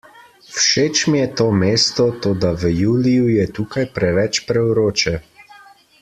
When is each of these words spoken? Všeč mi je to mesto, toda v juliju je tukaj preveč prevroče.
Všeč 0.59 1.01
mi 1.15 1.19
je 1.19 1.25
to 1.41 1.45
mesto, 1.63 2.07
toda 2.25 2.53
v 2.63 2.73
juliju 2.77 3.27
je 3.35 3.45
tukaj 3.59 3.85
preveč 3.99 4.41
prevroče. 4.49 5.17